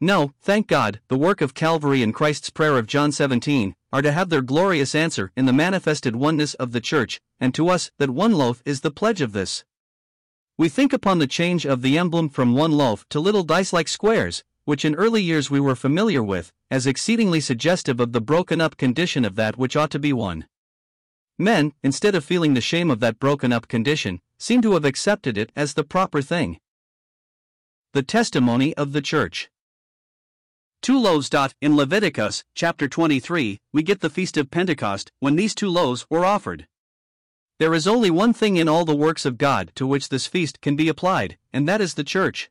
No, 0.00 0.32
thank 0.40 0.68
God, 0.68 1.00
the 1.08 1.18
work 1.18 1.42
of 1.42 1.52
Calvary 1.52 2.02
and 2.02 2.14
Christ's 2.14 2.48
prayer 2.48 2.78
of 2.78 2.86
John 2.86 3.12
17 3.12 3.76
are 3.92 4.00
to 4.00 4.10
have 4.10 4.30
their 4.30 4.40
glorious 4.40 4.94
answer 4.94 5.32
in 5.36 5.44
the 5.44 5.52
manifested 5.52 6.16
oneness 6.16 6.54
of 6.54 6.72
the 6.72 6.80
Church, 6.80 7.20
and 7.38 7.54
to 7.54 7.68
us 7.68 7.90
that 7.98 8.08
one 8.08 8.32
loaf 8.32 8.62
is 8.64 8.80
the 8.80 8.90
pledge 8.90 9.20
of 9.20 9.32
this. 9.32 9.64
We 10.56 10.70
think 10.70 10.94
upon 10.94 11.18
the 11.18 11.26
change 11.26 11.66
of 11.66 11.82
the 11.82 11.98
emblem 11.98 12.30
from 12.30 12.54
one 12.54 12.72
loaf 12.72 13.06
to 13.10 13.20
little 13.20 13.42
dice 13.42 13.74
like 13.74 13.88
squares, 13.88 14.42
which 14.64 14.84
in 14.84 14.94
early 14.94 15.22
years 15.22 15.50
we 15.50 15.60
were 15.60 15.74
familiar 15.74 16.22
with, 16.22 16.52
as 16.70 16.86
exceedingly 16.86 17.40
suggestive 17.40 18.00
of 18.00 18.12
the 18.12 18.20
broken 18.20 18.60
up 18.60 18.76
condition 18.76 19.24
of 19.24 19.34
that 19.36 19.56
which 19.56 19.76
ought 19.76 19.90
to 19.90 19.98
be 19.98 20.12
one. 20.12 20.46
Men, 21.38 21.72
instead 21.82 22.14
of 22.14 22.24
feeling 22.24 22.54
the 22.54 22.60
shame 22.60 22.90
of 22.90 23.00
that 23.00 23.18
broken 23.18 23.52
up 23.52 23.66
condition, 23.66 24.20
seem 24.38 24.62
to 24.62 24.72
have 24.72 24.84
accepted 24.84 25.36
it 25.36 25.50
as 25.56 25.74
the 25.74 25.84
proper 25.84 26.22
thing. 26.22 26.60
The 27.92 28.02
testimony 28.02 28.74
of 28.74 28.92
the 28.92 29.02
church. 29.02 29.50
Two 30.82 30.98
loaves. 30.98 31.30
In 31.60 31.76
Leviticus 31.76 32.44
chapter 32.54 32.88
23, 32.88 33.60
we 33.72 33.82
get 33.82 34.00
the 34.00 34.10
feast 34.10 34.36
of 34.36 34.50
Pentecost 34.50 35.10
when 35.20 35.36
these 35.36 35.54
two 35.54 35.68
loaves 35.68 36.06
were 36.08 36.24
offered. 36.24 36.66
There 37.58 37.74
is 37.74 37.86
only 37.86 38.10
one 38.10 38.32
thing 38.32 38.56
in 38.56 38.68
all 38.68 38.84
the 38.84 38.96
works 38.96 39.24
of 39.24 39.38
God 39.38 39.72
to 39.76 39.86
which 39.86 40.08
this 40.08 40.26
feast 40.26 40.60
can 40.60 40.74
be 40.74 40.88
applied, 40.88 41.38
and 41.52 41.68
that 41.68 41.80
is 41.80 41.94
the 41.94 42.04
church. 42.04 42.50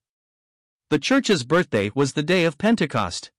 The 0.91 0.99
church's 0.99 1.45
birthday 1.45 1.89
was 1.95 2.11
the 2.11 2.21
day 2.21 2.43
of 2.43 2.57
Pentecost. 2.57 3.31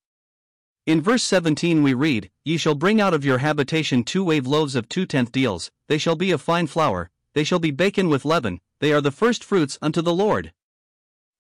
In 0.87 1.03
verse 1.03 1.23
17 1.23 1.83
we 1.83 1.93
read, 1.93 2.31
Ye 2.47 2.57
shall 2.57 2.75
bring 2.75 2.99
out 2.99 3.13
of 3.13 3.27
your 3.27 3.39
habitation 3.45 4.05
two 4.05 4.25
wave 4.25 4.47
loaves 4.47 4.75
of 4.75 4.89
two 4.89 5.05
tenth 5.05 5.31
deals, 5.33 5.71
they 5.87 5.99
shall 5.99 6.17
be 6.17 6.31
of 6.31 6.41
fine 6.41 6.67
flour, 6.67 7.11
they 7.35 7.45
shall 7.45 7.59
be 7.59 7.71
baken 7.71 8.09
with 8.09 8.25
leaven, 8.25 8.59
they 8.81 8.91
are 8.91 9.03
the 9.03 9.11
first 9.11 9.45
fruits 9.45 9.79
unto 9.83 10.01
the 10.01 10.15
Lord. 10.15 10.55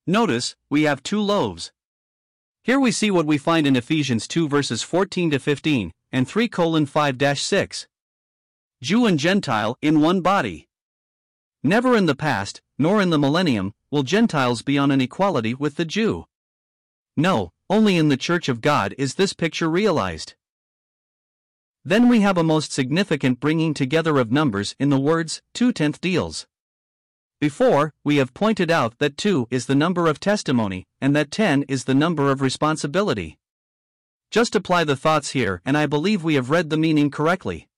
Notice, 0.07 0.54
we 0.69 0.83
have 0.83 1.02
two 1.02 1.19
loaves. 1.19 1.73
Here 2.62 2.78
we 2.78 2.92
see 2.92 3.11
what 3.11 3.25
we 3.25 3.38
find 3.38 3.66
in 3.66 3.75
Ephesians 3.75 4.28
2 4.28 4.50
verses 4.50 4.83
14 4.83 5.31
to 5.31 5.38
15, 5.38 5.92
and 6.12 6.28
3 6.28 6.47
colon 6.47 6.85
5 6.85 7.38
6. 7.38 7.88
Jew 8.83 9.07
and 9.07 9.19
Gentile 9.19 9.78
in 9.81 10.02
one 10.02 10.21
body. 10.21 10.69
Never 11.62 11.97
in 11.97 12.04
the 12.04 12.14
past, 12.14 12.61
nor 12.78 13.00
in 13.00 13.09
the 13.09 13.19
millennium, 13.19 13.73
will 13.92 14.02
Gentiles 14.02 14.62
be 14.62 14.78
on 14.78 14.90
an 14.90 15.02
equality 15.02 15.52
with 15.54 15.76
the 15.76 15.84
Jew. 15.84 16.25
No, 17.14 17.50
only 17.68 17.99
in 17.99 18.08
the 18.08 18.16
Church 18.16 18.49
of 18.49 18.62
God 18.62 18.94
is 18.96 19.14
this 19.14 19.34
picture 19.34 19.68
realized. 19.68 20.34
Then 21.84 22.08
we 22.08 22.20
have 22.20 22.38
a 22.38 22.42
most 22.42 22.72
significant 22.72 23.38
bringing 23.38 23.75
together 23.75 24.18
of 24.18 24.32
numbers 24.32 24.75
in 24.80 24.88
the 24.88 24.99
words 24.99 25.42
two 25.52 25.72
tenth 25.72 26.00
deals. 26.00 26.46
Before, 27.38 27.92
we 28.02 28.16
have 28.16 28.32
pointed 28.32 28.70
out 28.70 28.99
that 28.99 29.18
2 29.18 29.49
is 29.50 29.66
the 29.66 29.75
number 29.75 30.06
of 30.06 30.20
testimony, 30.20 30.87
and 31.00 31.14
that 31.14 31.30
10 31.30 31.64
is 31.64 31.84
the 31.84 31.94
number 31.94 32.30
of 32.30 32.40
responsibility. 32.40 33.37
Just 34.30 34.54
apply 34.54 34.84
the 34.84 34.96
thoughts 34.96 35.32
here, 35.32 35.61
and 35.64 35.76
I 35.76 35.87
believe 35.87 36.25
we 36.25 36.37
have 36.37 36.50
read 36.50 36.70
the 36.70 36.76
meaning 36.78 37.11
correctly. 37.11 37.68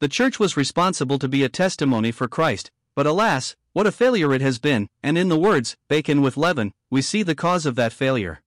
The 0.00 0.08
church 0.08 0.40
was 0.40 0.56
responsible 0.56 1.18
to 1.20 1.28
be 1.28 1.44
a 1.44 1.48
testimony 1.48 2.10
for 2.10 2.26
Christ, 2.26 2.72
but 2.94 3.06
alas, 3.06 3.56
what 3.72 3.86
a 3.86 3.92
failure 3.92 4.34
it 4.34 4.42
has 4.42 4.58
been, 4.58 4.88
and 5.02 5.16
in 5.16 5.28
the 5.28 5.38
words, 5.38 5.76
baken 5.88 6.20
with 6.20 6.36
leaven, 6.36 6.72
we 6.90 7.00
see 7.00 7.22
the 7.22 7.34
cause 7.34 7.64
of 7.64 7.74
that 7.76 7.92
failure. 7.92 8.42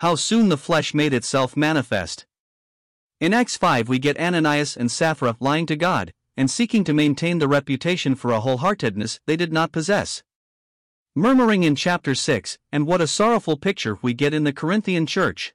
How 0.00 0.16
soon 0.16 0.48
the 0.48 0.56
flesh 0.56 0.92
made 0.92 1.14
itself 1.14 1.56
manifest. 1.56 2.26
In 3.20 3.32
Acts 3.32 3.56
5, 3.56 3.88
we 3.88 4.00
get 4.00 4.18
Ananias 4.18 4.76
and 4.76 4.90
Sapphira 4.90 5.36
lying 5.38 5.66
to 5.66 5.76
God, 5.76 6.12
and 6.36 6.50
seeking 6.50 6.82
to 6.84 6.92
maintain 6.92 7.38
the 7.38 7.46
reputation 7.46 8.16
for 8.16 8.32
a 8.32 8.40
wholeheartedness 8.40 9.20
they 9.26 9.36
did 9.36 9.52
not 9.52 9.70
possess. 9.70 10.24
Murmuring 11.14 11.62
in 11.62 11.76
chapter 11.76 12.12
6, 12.12 12.58
and 12.72 12.88
what 12.88 13.00
a 13.00 13.06
sorrowful 13.06 13.56
picture 13.56 13.98
we 14.02 14.14
get 14.14 14.34
in 14.34 14.42
the 14.42 14.52
Corinthian 14.52 15.06
church. 15.06 15.54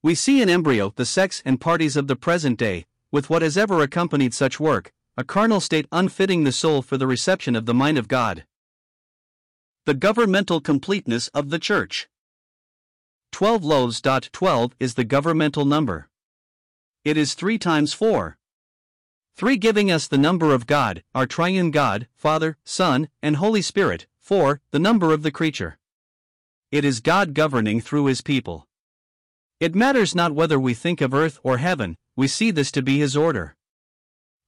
We 0.00 0.14
see 0.14 0.40
in 0.40 0.48
embryo 0.48 0.92
the 0.94 1.04
sects 1.04 1.42
and 1.44 1.60
parties 1.60 1.96
of 1.96 2.06
the 2.06 2.14
present 2.14 2.56
day, 2.56 2.86
with 3.10 3.28
what 3.28 3.42
has 3.42 3.58
ever 3.58 3.82
accompanied 3.82 4.32
such 4.32 4.60
work, 4.60 4.92
a 5.20 5.24
carnal 5.24 5.60
state 5.60 5.84
unfitting 5.92 6.44
the 6.44 6.50
soul 6.50 6.80
for 6.80 6.96
the 6.96 7.06
reception 7.06 7.54
of 7.54 7.66
the 7.66 7.74
mind 7.74 7.98
of 7.98 8.08
God. 8.08 8.46
The 9.84 9.92
governmental 9.92 10.62
completeness 10.62 11.28
of 11.34 11.50
the 11.50 11.58
church. 11.58 12.08
12 13.30 13.62
loaves. 13.62 14.00
12 14.00 14.74
is 14.80 14.94
the 14.94 15.04
governmental 15.04 15.66
number. 15.66 16.08
It 17.04 17.18
is 17.18 17.34
3 17.34 17.58
times 17.58 17.92
4. 17.92 18.38
3 19.36 19.56
giving 19.58 19.92
us 19.92 20.08
the 20.08 20.16
number 20.16 20.54
of 20.54 20.66
God, 20.66 21.02
our 21.14 21.26
triune 21.26 21.70
God, 21.70 22.08
Father, 22.16 22.56
Son, 22.64 23.10
and 23.22 23.36
Holy 23.36 23.60
Spirit, 23.60 24.06
4, 24.20 24.62
the 24.70 24.78
number 24.78 25.12
of 25.12 25.22
the 25.22 25.30
creature. 25.30 25.76
It 26.72 26.82
is 26.82 27.00
God 27.00 27.34
governing 27.34 27.82
through 27.82 28.06
His 28.06 28.22
people. 28.22 28.66
It 29.60 29.74
matters 29.74 30.14
not 30.14 30.34
whether 30.34 30.58
we 30.58 30.72
think 30.72 31.02
of 31.02 31.12
earth 31.12 31.38
or 31.42 31.58
heaven, 31.58 31.98
we 32.16 32.26
see 32.26 32.50
this 32.50 32.72
to 32.72 32.80
be 32.80 33.00
His 33.00 33.14
order. 33.14 33.54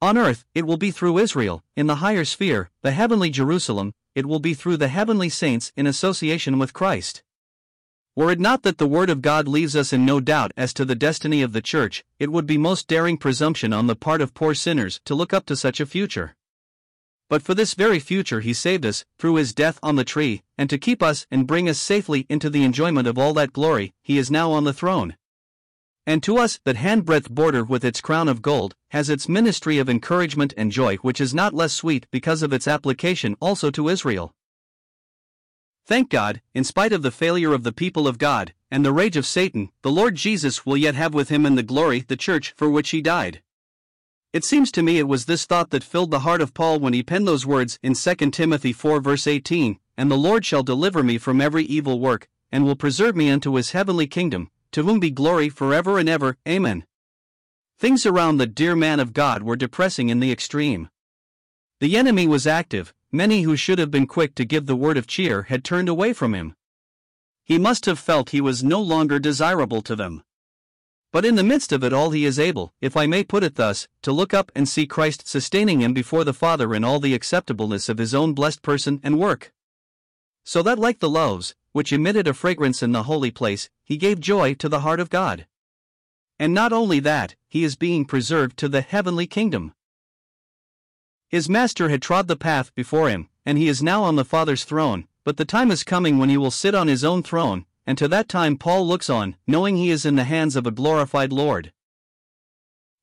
On 0.03 0.19
earth, 0.19 0.45
it 0.53 0.67
will 0.67 0.79
be 0.79 0.91
through 0.91 1.19
Israel, 1.19 1.63
in 1.77 1.87
the 1.87 2.03
higher 2.03 2.25
sphere, 2.25 2.71
the 2.83 2.91
heavenly 2.91 3.31
Jerusalem, 3.31 3.95
it 4.17 4.27
will 4.27 4.41
be 4.41 4.53
through 4.53 4.79
the 4.79 4.89
heavenly 4.89 5.29
saints 5.29 5.71
in 5.77 5.87
association 5.87 6.59
with 6.59 6.73
Christ. 6.73 7.23
Were 8.17 8.33
it 8.33 8.41
not 8.41 8.65
that 8.65 8.79
the 8.79 8.87
Word 8.89 9.11
of 9.11 9.23
God 9.23 9.47
leaves 9.47 9.77
us 9.77 9.93
in 9.93 10.05
no 10.05 10.19
doubt 10.19 10.51
as 10.57 10.75
to 10.75 10.85
the 10.85 10.97
destiny 10.97 11.41
of 11.41 11.53
the 11.53 11.63
Church, 11.63 12.03
it 12.19 12.33
would 12.33 12.47
be 12.47 12.59
most 12.59 12.89
daring 12.89 13.17
presumption 13.17 13.73
on 13.73 13.87
the 13.87 13.95
part 13.95 14.21
of 14.21 14.35
poor 14.35 14.55
sinners 14.55 15.01
to 15.05 15.15
look 15.15 15.33
up 15.33 15.47
to 15.47 15.55
such 15.55 15.79
a 15.79 15.87
future. 15.87 16.35
But 17.29 17.43
for 17.43 17.55
this 17.55 17.75
very 17.75 18.01
future 18.01 18.41
He 18.41 18.53
saved 18.53 18.85
us, 18.85 19.05
through 19.21 19.37
His 19.37 19.55
death 19.55 19.79
on 19.85 19.95
the 19.95 20.03
tree, 20.03 20.43
and 20.59 20.69
to 20.69 20.79
keep 20.79 21.01
us 21.01 21.29
and 21.31 21.47
bring 21.47 21.69
us 21.69 21.79
safely 21.79 22.27
into 22.29 22.51
the 22.51 22.65
enjoyment 22.65 23.07
of 23.07 23.19
all 23.19 23.35
that 23.35 23.53
glory, 23.53 23.95
He 24.03 24.19
is 24.19 24.33
now 24.33 24.51
on 24.51 24.65
the 24.65 24.73
throne. 24.73 25.15
And 26.07 26.23
to 26.25 26.39
us, 26.39 26.59
that 26.65 26.77
handbreadth 26.77 27.31
border 27.31 27.63
with 27.63 27.85
its 27.85 28.01
crown 28.01 28.29
of 28.29 28.43
gold, 28.43 28.75
has 28.91 29.09
its 29.09 29.29
ministry 29.29 29.79
of 29.79 29.89
encouragement 29.89 30.53
and 30.57 30.73
joy, 30.73 30.97
which 30.97 31.21
is 31.21 31.33
not 31.33 31.55
less 31.55 31.73
sweet 31.73 32.07
because 32.11 32.43
of 32.43 32.53
its 32.53 32.67
application 32.67 33.37
also 33.41 33.71
to 33.71 33.89
Israel. 33.89 34.35
Thank 35.87 36.11
God, 36.11 36.43
in 36.55 36.65
spite 36.65 36.93
of 36.93 37.03
the 37.03 37.11
failure 37.11 37.53
of 37.53 37.63
the 37.63 37.73
people 37.73 38.09
of 38.09 38.19
God, 38.19 38.53
and 38.71 38.85
the 38.85 38.93
rage 38.93 39.17
of 39.17 39.27
Satan, 39.27 39.71
the 39.83 39.91
Lord 39.91 40.17
Jesus 40.17 40.67
will 40.67 40.77
yet 40.77 40.95
have 40.95 41.15
with 41.15 41.29
him 41.29 41.47
in 41.47 41.55
the 41.55 41.63
glory 41.63 42.01
the 42.01 42.17
church 42.17 42.53
for 42.57 42.69
which 42.69 42.91
he 42.91 43.01
died. 43.01 43.43
It 44.33 44.45
seems 44.45 44.73
to 44.73 44.83
me 44.83 44.99
it 44.99 45.09
was 45.09 45.27
this 45.27 45.45
thought 45.45 45.71
that 45.71 45.85
filled 45.85 46.11
the 46.11 46.21
heart 46.21 46.41
of 46.41 46.55
Paul 46.55 46.81
when 46.81 46.95
he 46.95 47.03
penned 47.03 47.29
those 47.29 47.47
words 47.47 47.79
in 47.83 47.95
2 47.95 48.15
Timothy 48.31 48.73
4 48.73 49.01
verse 49.01 49.27
18 49.27 49.79
And 49.97 50.11
the 50.11 50.17
Lord 50.17 50.47
shall 50.47 50.63
deliver 50.63 51.03
me 51.03 51.19
from 51.19 51.41
every 51.41 51.65
evil 51.65 52.01
work, 52.01 52.29
and 52.51 52.65
will 52.65 52.75
preserve 52.75 53.15
me 53.15 53.31
unto 53.31 53.55
his 53.55 53.73
heavenly 53.73 54.07
kingdom, 54.07 54.51
to 54.73 54.83
whom 54.83 55.01
be 55.01 55.11
glory 55.11 55.49
forever 55.49 55.99
and 55.99 56.09
ever. 56.09 56.37
Amen. 56.49 56.85
Things 57.79 58.05
around 58.05 58.37
the 58.37 58.47
dear 58.47 58.77
man 58.77 59.01
of 59.01 59.13
God 59.13 59.43
were 59.43 59.57
depressing 59.57 60.09
in 60.09 60.21
the 60.21 60.33
extreme. 60.33 60.89
The 61.81 61.97
enemy 61.97 62.27
was 62.27 62.47
active, 62.47 62.95
many 63.11 63.43
who 63.43 63.57
should 63.57 63.79
have 63.79 63.91
been 63.91 64.07
quick 64.07 64.35
to 64.37 64.45
give 64.45 64.67
the 64.67 64.77
word 64.77 64.97
of 64.97 65.07
cheer 65.07 65.43
had 65.45 65.65
turned 65.65 65.89
away 65.89 66.13
from 66.13 66.35
him. 66.35 66.55
He 67.45 67.59
must 67.59 67.87
have 67.87 67.99
felt 67.99 68.31
he 68.31 68.41
was 68.41 68.63
no 68.63 68.81
longer 68.81 69.19
desirable 69.19 69.83
to 69.83 69.97
them. 69.97 70.23
But 71.13 71.27
in 71.27 71.35
the 71.35 71.43
midst 71.43 71.73
of 71.73 71.85
it 71.85 71.93
all, 71.93 72.11
he 72.11 72.25
is 72.25 72.39
able, 72.39 72.73
if 72.81 72.97
I 72.97 73.07
may 73.07 73.23
put 73.23 73.43
it 73.43 73.57
thus, 73.57 73.87
to 74.03 74.13
look 74.13 74.33
up 74.33 74.51
and 74.55 74.67
see 74.67 74.87
Christ 74.87 75.29
sustaining 75.29 75.83
him 75.83 75.93
before 75.93 76.25
the 76.25 76.33
Father 76.33 76.75
in 76.75 76.85
all 76.85 77.01
the 77.01 77.15
acceptableness 77.15 77.89
of 77.91 77.99
his 77.99 78.15
own 78.15 78.33
blessed 78.33 78.63
person 78.63 78.99
and 79.03 79.19
work. 79.19 79.53
So 80.45 80.63
that, 80.63 80.79
like 80.79 81.01
the 81.01 81.11
loaves, 81.11 81.55
which 81.73 81.93
emitted 81.93 82.29
a 82.29 82.35
fragrance 82.35 82.83
in 82.83 82.93
the 82.93 83.05
holy 83.05 83.31
place, 83.31 83.69
he 83.83 83.97
gave 83.97 84.21
joy 84.21 84.55
to 84.55 84.69
the 84.69 84.81
heart 84.81 85.01
of 85.01 85.11
God. 85.11 85.47
And 86.39 86.55
not 86.55 86.73
only 86.73 87.01
that, 87.01 87.35
he 87.49 87.65
is 87.65 87.77
being 87.77 88.05
preserved 88.05 88.57
to 88.59 88.69
the 88.69 88.81
heavenly 88.81 89.27
kingdom. 89.27 89.75
His 91.29 91.49
master 91.49 91.89
had 91.89 92.03
trod 92.03 92.29
the 92.29 92.37
path 92.37 92.75
before 92.75 93.09
him, 93.09 93.29
and 93.47 93.59
he 93.59 93.69
is 93.69 93.83
now 93.83 94.03
on 94.03 94.17
the 94.17 94.25
Father's 94.25 94.65
throne, 94.65 95.07
but 95.25 95.37
the 95.37 95.45
time 95.45 95.71
is 95.71 95.85
coming 95.85 96.19
when 96.19 96.29
he 96.29 96.37
will 96.37 96.51
sit 96.51 96.75
on 96.75 96.89
his 96.89 97.05
own 97.05 97.23
throne, 97.23 97.65
and 97.87 97.97
to 97.99 98.09
that 98.09 98.29
time 98.29 98.57
Paul 98.57 98.87
looks 98.87 99.09
on, 99.09 99.37
knowing 99.47 99.77
he 99.77 99.91
is 99.91 100.05
in 100.05 100.17
the 100.17 100.25
hands 100.25 100.57
of 100.57 100.67
a 100.67 100.71
glorified 100.71 101.33
Lord. 101.33 101.73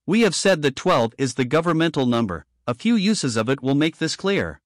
We 0.05 0.21
have 0.21 0.35
said 0.35 0.61
that 0.61 0.75
12 0.75 1.13
is 1.17 1.35
the 1.35 1.45
governmental 1.45 2.05
number, 2.05 2.45
a 2.67 2.73
few 2.73 2.95
uses 2.95 3.35
of 3.35 3.49
it 3.49 3.63
will 3.63 3.75
make 3.75 3.97
this 3.97 4.15
clear. 4.15 4.61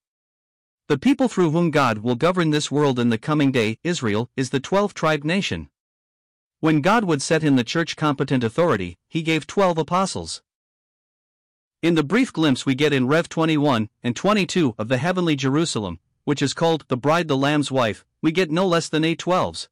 The 0.89 0.97
people 0.97 1.29
through 1.29 1.51
whom 1.51 1.71
God 1.71 1.99
will 1.99 2.15
govern 2.15 2.49
this 2.49 2.69
world 2.69 2.99
in 2.99 3.07
the 3.07 3.17
coming 3.17 3.53
day, 3.53 3.79
Israel, 3.83 4.29
is 4.35 4.49
the 4.49 4.59
12 4.59 4.93
tribe 4.93 5.23
nation. 5.23 5.69
When 6.59 6.81
God 6.81 7.05
would 7.05 7.21
set 7.21 7.41
in 7.41 7.55
the 7.55 7.63
church 7.63 7.95
competent 7.95 8.43
authority, 8.43 8.97
he 9.07 9.21
gave 9.21 9.47
12 9.47 9.77
apostles. 9.77 10.41
In 11.81 11.95
the 11.95 12.03
brief 12.03 12.33
glimpse 12.33 12.65
we 12.65 12.75
get 12.75 12.91
in 12.91 13.07
Rev 13.07 13.29
21 13.29 13.89
and 14.03 14.13
22 14.13 14.75
of 14.77 14.89
the 14.89 14.97
heavenly 14.97 15.37
Jerusalem, 15.37 15.99
which 16.25 16.41
is 16.41 16.53
called 16.53 16.83
the 16.89 16.97
bride 16.97 17.29
the 17.29 17.37
Lamb's 17.37 17.71
wife, 17.71 18.03
we 18.21 18.33
get 18.33 18.51
no 18.51 18.67
less 18.67 18.89
than 18.89 19.05
eight 19.05 19.19
twelves. 19.19 19.69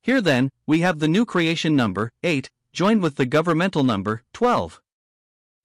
Here 0.00 0.22
then, 0.22 0.50
we 0.66 0.80
have 0.80 1.00
the 1.00 1.08
new 1.08 1.26
creation 1.26 1.76
number, 1.76 2.10
8, 2.22 2.50
joined 2.72 3.02
with 3.02 3.16
the 3.16 3.26
governmental 3.26 3.84
number, 3.84 4.22
12. 4.32 4.80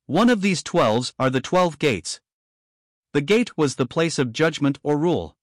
One 0.06 0.30
of 0.30 0.42
these 0.42 0.64
twelves 0.64 1.14
are 1.18 1.30
the 1.30 1.42
twelve 1.42 1.80
gates. 1.80 2.20
The 3.12 3.22
gate 3.22 3.58
was 3.58 3.76
the 3.76 3.88
place 3.88 4.20
of 4.20 4.32
judgment 4.32 4.78
or 4.84 4.96
rule. 4.96 5.36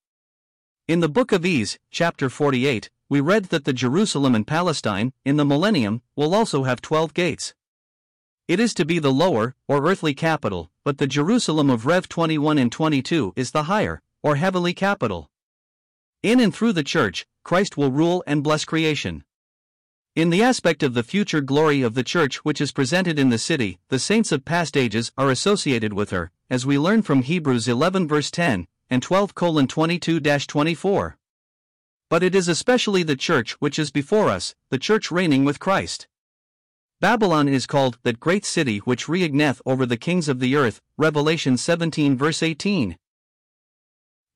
In 0.86 1.00
the 1.00 1.08
book 1.08 1.32
of 1.32 1.44
Eze, 1.44 1.80
chapter 1.90 2.30
48, 2.30 2.90
we 3.08 3.20
read 3.20 3.46
that 3.46 3.64
the 3.64 3.72
Jerusalem 3.72 4.36
in 4.36 4.44
Palestine, 4.44 5.12
in 5.24 5.36
the 5.36 5.44
millennium, 5.44 6.00
will 6.14 6.32
also 6.32 6.62
have 6.62 6.80
twelve 6.80 7.12
gates. 7.12 7.54
It 8.46 8.60
is 8.60 8.72
to 8.74 8.84
be 8.84 9.00
the 9.00 9.12
lower, 9.12 9.56
or 9.66 9.84
earthly 9.84 10.14
capital, 10.14 10.70
but 10.84 10.98
the 10.98 11.08
Jerusalem 11.08 11.68
of 11.68 11.86
Rev 11.86 12.08
21 12.08 12.56
and 12.56 12.70
22 12.70 13.32
is 13.34 13.50
the 13.50 13.64
higher, 13.64 14.00
or 14.22 14.36
heavenly 14.36 14.72
capital. 14.72 15.28
In 16.22 16.38
and 16.38 16.54
through 16.54 16.72
the 16.72 16.84
church, 16.84 17.26
Christ 17.42 17.76
will 17.76 17.90
rule 17.90 18.22
and 18.28 18.44
bless 18.44 18.64
creation. 18.64 19.24
In 20.14 20.30
the 20.30 20.42
aspect 20.44 20.84
of 20.84 20.94
the 20.94 21.02
future 21.02 21.40
glory 21.40 21.82
of 21.82 21.94
the 21.94 22.04
church 22.04 22.44
which 22.44 22.60
is 22.60 22.70
presented 22.70 23.18
in 23.18 23.30
the 23.30 23.38
city, 23.38 23.80
the 23.88 23.98
saints 23.98 24.30
of 24.30 24.44
past 24.44 24.76
ages 24.76 25.10
are 25.18 25.30
associated 25.30 25.92
with 25.92 26.10
her, 26.10 26.30
as 26.48 26.64
we 26.64 26.78
learn 26.78 27.02
from 27.02 27.22
Hebrews 27.22 27.66
11 27.66 28.06
verse 28.06 28.30
10 28.30 28.66
and 28.88 29.02
12 29.02 29.34
22 29.34 30.20
24. 30.20 31.16
But 32.08 32.22
it 32.22 32.34
is 32.34 32.46
especially 32.46 33.02
the 33.02 33.16
church 33.16 33.52
which 33.54 33.78
is 33.78 33.90
before 33.90 34.28
us, 34.28 34.54
the 34.70 34.78
church 34.78 35.10
reigning 35.10 35.44
with 35.44 35.58
Christ. 35.58 36.06
Babylon 37.00 37.48
is 37.48 37.66
called 37.66 37.98
that 38.04 38.20
great 38.20 38.44
city 38.44 38.78
which 38.78 39.08
reigneth 39.08 39.60
over 39.66 39.84
the 39.84 39.96
kings 39.96 40.28
of 40.28 40.38
the 40.38 40.54
earth, 40.56 40.80
Revelation 40.96 41.56
17 41.56 42.16
verse 42.16 42.42
18. 42.42 42.96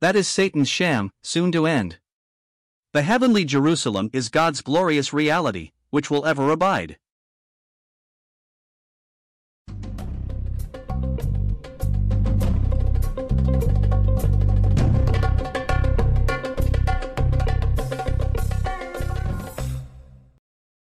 That 0.01 0.16
is 0.16 0.27
Satan's 0.27 0.68
sham, 0.68 1.11
soon 1.23 1.53
to 1.53 1.66
end. 1.66 1.99
The 2.92 3.03
heavenly 3.03 3.44
Jerusalem 3.44 4.11
is 4.12 4.31
God's 4.31 4.62
glorious 4.62 5.12
reality, 5.12 5.70
which 5.90 6.11
will 6.11 6.27
ever 6.27 6.51
abide. 6.51 6.99